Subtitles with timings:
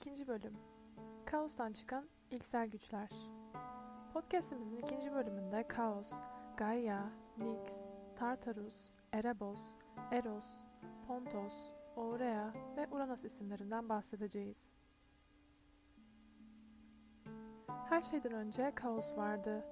[0.00, 0.54] İkinci bölüm
[1.26, 3.10] Kaos'tan çıkan ilksel güçler
[4.12, 6.12] Podcast'imizin ikinci bölümünde Kaos,
[6.56, 7.00] Gaia,
[7.38, 7.62] Nyx,
[8.16, 8.74] Tartarus,
[9.12, 9.60] Erebos,
[10.12, 10.46] Eros,
[11.06, 11.54] Pontos,
[11.96, 14.74] Aurea ve Uranus isimlerinden bahsedeceğiz.
[17.88, 19.64] Her şeyden önce kaos vardı.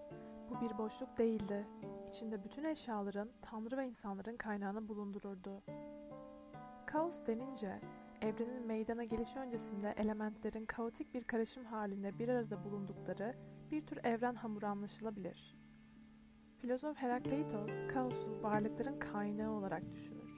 [0.50, 1.66] Bu bir boşluk değildi.
[2.08, 5.62] İçinde bütün eşyaların, tanrı ve insanların kaynağını bulundururdu.
[6.86, 7.80] Kaos denince
[8.22, 13.34] evrenin meydana gelişi öncesinde elementlerin kaotik bir karışım halinde bir arada bulundukları
[13.70, 15.56] bir tür evren hamuru anlaşılabilir.
[16.58, 20.30] Filozof Herakleitos, kaosu varlıkların kaynağı olarak düşünür.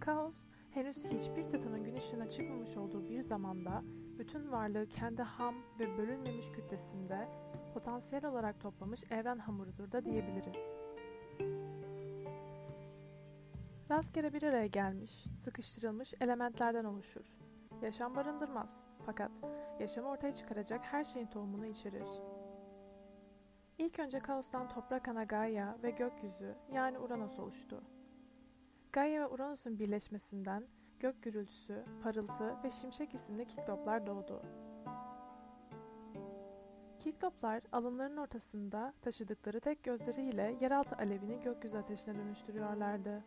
[0.00, 0.36] Kaos,
[0.70, 3.82] henüz hiçbir titanın gün ışığına çıkmamış olduğu bir zamanda
[4.18, 7.28] bütün varlığı kendi ham ve bölünmemiş kütlesinde
[7.74, 10.77] potansiyel olarak toplamış evren hamurudur da diyebiliriz.
[13.90, 17.24] Rastgele bir araya gelmiş, sıkıştırılmış elementlerden oluşur.
[17.82, 19.30] Yaşam barındırmaz fakat
[19.80, 22.02] yaşamı ortaya çıkaracak her şeyin tohumunu içerir.
[23.78, 27.82] İlk önce kaostan toprak ana Gaia ve gökyüzü yani Uranus oluştu.
[28.92, 30.66] Gaia ve Uranus'un birleşmesinden
[31.00, 34.42] gök gürültüsü, parıltı ve şimşek isimli kikloplar doğdu.
[36.98, 43.24] Kikloplar alınların ortasında taşıdıkları tek gözleriyle yeraltı alevini gökyüzü ateşine dönüştürüyorlardı.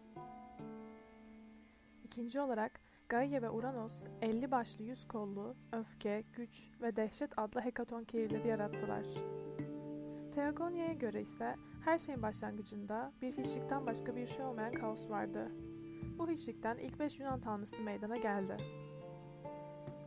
[2.12, 8.04] İkinci olarak Gaia ve Uranus 50 başlı yüz kollu, öfke, güç ve dehşet adlı hekaton
[8.04, 9.06] kehirleri yarattılar.
[10.36, 15.52] Teogonia'ya göre ise her şeyin başlangıcında bir hiçlikten başka bir şey olmayan kaos vardı.
[16.18, 18.58] Bu hiçlikten ilk beş Yunan tanrısı meydana geldi.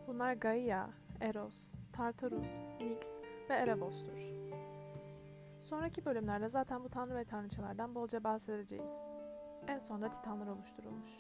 [0.09, 3.09] Bunlar Gaia, Eros, Tartarus, Nyx
[3.51, 4.19] ve Erebos'tur.
[5.61, 8.93] Sonraki bölümlerde zaten bu tanrı ve tanrıçalardan bolca bahsedeceğiz.
[9.69, 11.11] En sonunda Titanlar oluşturulmuş.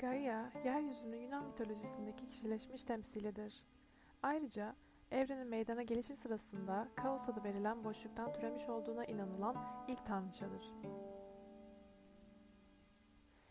[0.00, 3.64] Gaia, yeryüzünün Yunan mitolojisindeki kişileşmiş temsilidir.
[4.22, 4.74] Ayrıca
[5.10, 9.56] evrenin meydana gelişi sırasında Kaos adı verilen boşluktan türemiş olduğuna inanılan
[9.88, 10.72] ilk tanrıçadır.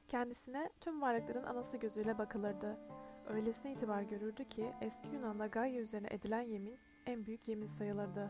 [0.07, 2.77] Kendisine tüm varlıkların anası gözüyle bakılırdı.
[3.27, 8.29] Öylesine itibar görürdü ki eski Yunan'da Gaia üzerine edilen yemin en büyük yemin sayılırdı.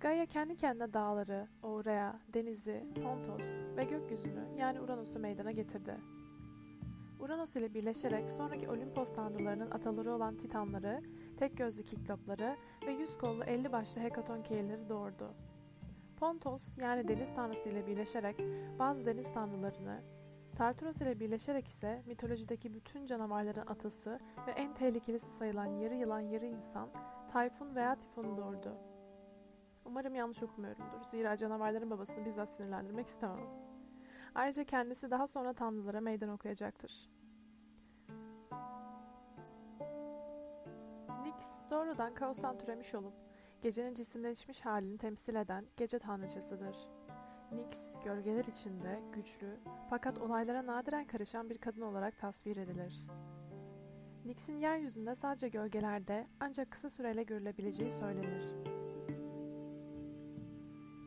[0.00, 3.44] Gaia kendi kendine dağları, Aurea, denizi, Pontos
[3.76, 6.19] ve gökyüzünü yani Uranus'u meydana getirdi.
[7.20, 11.00] Uranus ile birleşerek sonraki Olimpos tanrılarının ataları olan Titanları,
[11.36, 15.34] tek gözlü Kiklopları ve yüz kollu elli başlı Hekaton keyleri doğurdu.
[16.16, 18.44] Pontos yani deniz tanrısı ile birleşerek
[18.78, 20.00] bazı deniz tanrılarını,
[20.56, 26.46] Tartaros ile birleşerek ise mitolojideki bütün canavarların atası ve en tehlikelisi sayılan yarı yılan yarı
[26.46, 26.88] insan
[27.32, 28.76] Tayfun veya Tifon'u doğurdu.
[29.84, 31.02] Umarım yanlış okumuyorumdur.
[31.10, 33.69] Zira canavarların babasını bizzat sinirlendirmek istemem.
[34.34, 37.10] Ayrıca kendisi daha sonra tanrılara meydan okuyacaktır.
[41.22, 43.14] Nyx doğrudan kaostan türemiş olup
[43.62, 46.76] gecenin cisimleşmiş halini temsil eden gece tanrıçasıdır.
[47.52, 53.06] Nyx, gölgeler içinde güçlü fakat olaylara nadiren karışan bir kadın olarak tasvir edilir.
[54.24, 58.69] Nyx'in yeryüzünde sadece gölgelerde ancak kısa süreyle görülebileceği söylenir.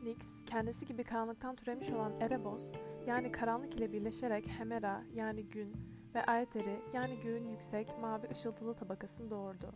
[0.04, 2.72] Nyx, kendisi gibi karanlıktan türemiş olan Erebos,
[3.06, 5.76] yani karanlık ile birleşerek Hemera yani gün
[6.14, 9.74] ve Aether'i yani göğün yüksek mavi ışıltılı tabakasını doğurdu.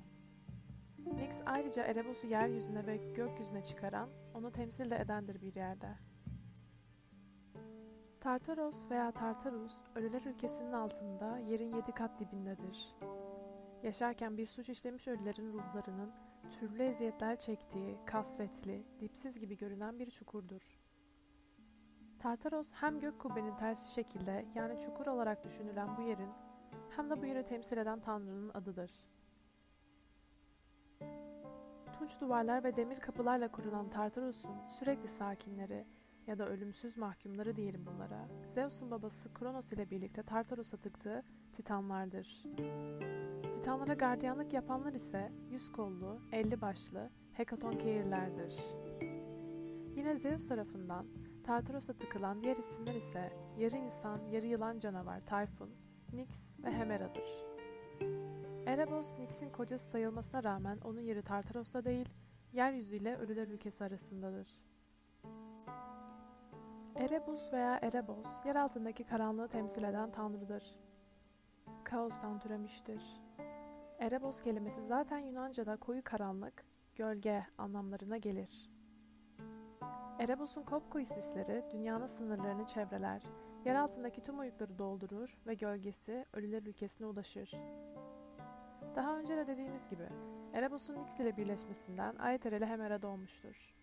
[0.98, 5.88] Nyx ayrıca Erebos'u yeryüzüne ve gökyüzüne çıkaran, onu temsil de edendir bir yerde.
[8.20, 12.94] Tartaros veya Tartarus, ölüler ülkesinin altında yerin yedi kat dibindedir.
[13.82, 20.78] Yaşarken bir suç işlemiş ölülerin ruhlarının türlü eziyetler çektiği, kasvetli, dipsiz gibi görünen bir çukurdur.
[22.18, 26.30] Tartaros hem gök kubbenin tersi şekilde yani çukur olarak düşünülen bu yerin
[26.96, 28.90] hem de bu yeri temsil eden Tanrı'nın adıdır.
[31.98, 35.86] Tunç duvarlar ve demir kapılarla kurulan Tartaros'un sürekli sakinleri
[36.26, 42.42] ya da ölümsüz mahkumları diyelim bunlara, Zeus'un babası Kronos ile birlikte Tartaros'a tıktığı Titanlardır.
[43.68, 48.56] Titanlara gardiyanlık yapanlar ise yüz kollu, elli başlı Hekaton Keirlerdir.
[49.96, 51.06] Yine Zeus tarafından
[51.44, 55.70] Tartaros'a tıkılan diğer isimler ise yarı insan, yarı yılan canavar Tayfun,
[56.12, 56.28] Nyx
[56.64, 57.44] ve Hemera'dır.
[58.66, 62.08] Erebos, Nyx'in kocası sayılmasına rağmen onun yeri Tartaros'ta değil,
[62.52, 64.48] yeryüzü ile ölüler ülkesi arasındadır.
[66.96, 70.74] Erebus veya Erebos, yer altındaki karanlığı temsil eden tanrıdır.
[71.84, 73.27] Kaostan türemiştir.
[73.98, 76.64] Erebos kelimesi zaten Yunanca'da koyu karanlık,
[76.96, 78.70] gölge anlamlarına gelir.
[80.18, 83.22] Erebos'un kopkoyu sisleri dünyanın sınırlarını çevreler,
[83.64, 87.50] yer altındaki tüm uyukları doldurur ve gölgesi ölüler ülkesine ulaşır.
[88.96, 90.08] Daha önce de dediğimiz gibi
[90.52, 93.74] Erebos'un Nix ile birleşmesinden Aether ile Hemera doğmuştur.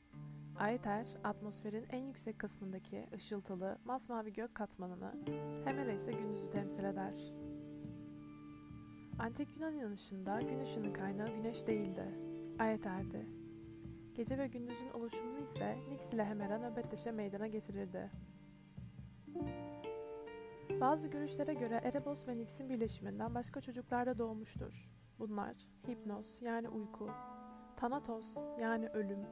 [0.59, 5.13] Aether, atmosferin en yüksek kısmındaki ışıltılı, masmavi gök katmanını,
[5.65, 7.44] Hemera ise gündüzü temsil eder.
[9.19, 12.03] Antik Yunan inanışında gün ışığının kaynağı güneş değildi,
[12.59, 13.25] Aether'di.
[14.15, 18.11] Gece ve gündüzün oluşumunu ise Nix ile Hemera nöbetleşe meydana getirirdi.
[20.81, 24.91] Bazı görüşlere göre Erebos ve Nix'in birleşiminden başka çocuklar da doğmuştur.
[25.19, 25.55] Bunlar
[25.87, 27.09] Hipnos yani uyku,
[27.77, 29.25] Thanatos yani ölüm,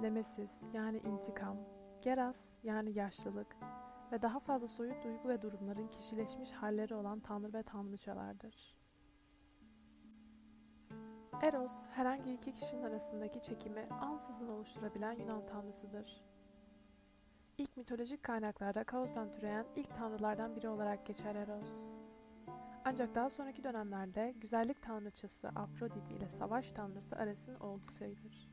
[0.00, 1.56] Nemesis yani intikam,
[2.02, 3.56] Geras yani yaşlılık
[4.12, 8.75] ve daha fazla soyut duygu ve durumların kişileşmiş halleri olan tanrı ve tanrıçalardır.
[11.46, 16.24] Eros, herhangi iki kişinin arasındaki çekimi ansızın oluşturabilen Yunan tanrısıdır.
[17.58, 21.92] İlk mitolojik kaynaklarda kaostan türeyen ilk tanrılardan biri olarak geçer Eros.
[22.84, 28.50] Ancak daha sonraki dönemlerde güzellik tanrıçası Afrodit ile savaş tanrısı Ares'in oğlu sayılır.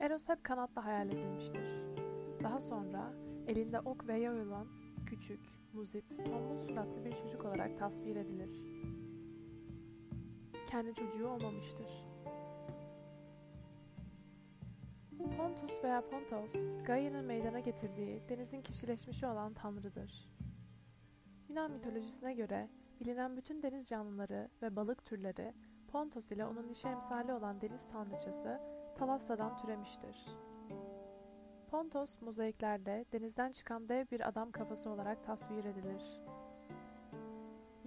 [0.00, 1.82] Eros hep kanatla hayal edilmiştir.
[2.42, 3.12] Daha sonra
[3.46, 4.66] elinde ok ve yay olan
[5.06, 5.40] küçük,
[5.72, 8.50] muzip, tombul suratlı bir çocuk olarak tasvir edilir.
[10.76, 12.04] Kendi çocuğu olmamıştır.
[15.36, 16.52] Pontus veya Pontos,
[16.86, 20.28] Gaia'nın meydana getirdiği denizin kişileşmişi olan tanrıdır.
[21.48, 22.68] Yunan mitolojisine göre
[23.00, 25.54] bilinen bütün deniz canlıları ve balık türleri
[25.88, 28.60] Pontos ile onun dişi emsali olan deniz tanrıçası
[28.98, 30.26] Thalassa'dan türemiştir.
[31.70, 36.25] Pontos mozaiklerde denizden çıkan dev bir adam kafası olarak tasvir edilir.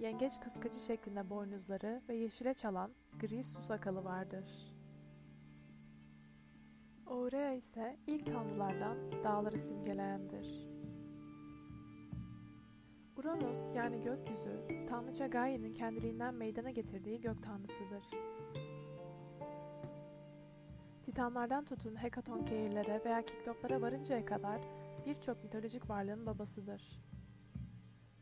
[0.00, 4.74] Yengeç kıskacı şeklinde boynuzları ve yeşile çalan gri su sakalı vardır.
[7.06, 10.68] Ourea ise ilk tanrılardan dağları simgeleyendir.
[13.16, 18.04] Uranos yani gökyüzü, tanrıça Gaia'nın kendiliğinden meydana getirdiği gök tanrısıdır.
[21.04, 24.60] Titanlardan tutun hekatonkeirlere veya kikloplara varıncaya kadar
[25.06, 27.09] birçok mitolojik varlığın babasıdır.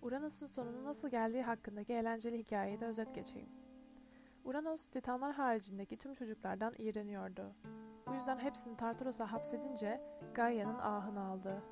[0.02, 3.48] Uranus'un sonunun nasıl geldiği hakkındaki eğlenceli hikayeyi de özet geçeyim.
[4.44, 7.54] Uranos, Titanlar haricindeki tüm çocuklardan iğreniyordu.
[8.06, 10.00] Bu yüzden hepsini Tartaros'a hapsedince
[10.34, 11.62] Gaia'nın ahını aldı.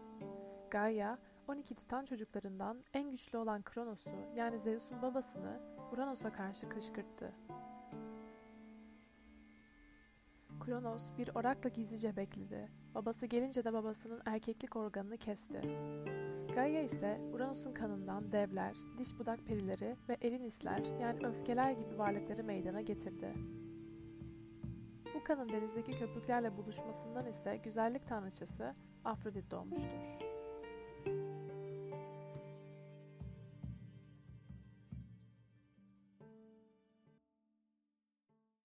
[0.70, 1.18] Gaia,
[1.48, 5.60] 12 Titan çocuklarından en güçlü olan Kronos'u yani Zeus'un babasını
[5.92, 7.32] Uranos'a karşı kışkırttı.
[10.60, 12.70] Kronos bir orakla gizlice bekledi.
[12.94, 15.60] Babası gelince de babasının erkeklik organını kesti.
[16.56, 22.80] Gaia ise Uranus'un kanından devler, diş budak perileri ve erinisler yani öfkeler gibi varlıkları meydana
[22.80, 23.32] getirdi.
[25.14, 28.74] Bu kanın denizdeki köpüklerle buluşmasından ise güzellik tanrıçası
[29.04, 30.25] Afrodit doğmuştur.